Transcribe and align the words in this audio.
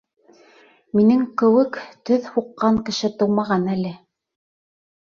Минең 0.99 1.21
кеүек 1.41 1.77
төҙ 2.11 2.27
һуҡҡан 2.39 2.83
кеше 2.89 3.13
тыумаған 3.21 3.71
әле! 3.79 3.95